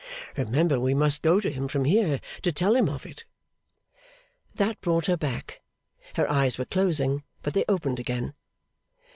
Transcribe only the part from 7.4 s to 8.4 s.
but they opened again.